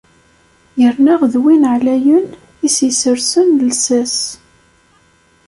[0.79, 2.25] Yerna d win εlayen
[2.65, 4.15] i s-issersen llsas.